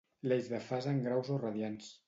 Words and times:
L'eix 0.29 0.47
de 0.53 0.61
fase 0.69 0.91
en 0.95 1.03
graus 1.05 1.31
o 1.37 1.41
radiants. 1.47 1.97